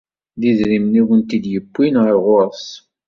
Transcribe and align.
D 0.39 0.41
idrimen 0.51 0.99
i 1.01 1.03
kent-id-yewwin 1.07 1.95
ar 2.03 2.15
ɣur-s. 2.25 2.67